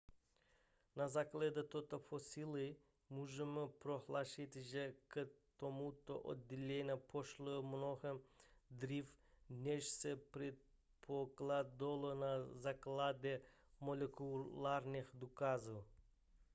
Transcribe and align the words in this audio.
na 0.95 1.07
základě 1.07 1.63
této 1.63 1.99
fosilie 1.99 2.75
můžeme 3.09 3.67
prohlásit 3.67 4.55
že 4.55 4.93
k 5.07 5.27
tomuto 5.57 6.19
oddělení 6.19 6.89
došlo 7.13 7.63
mnohem 7.63 8.19
dříve 8.71 9.07
než 9.49 9.87
se 9.87 10.15
předpokládalo 10.15 12.15
na 12.15 12.27
základě 12.53 13.41
molekulárních 13.79 15.09
důkazů 15.13 15.83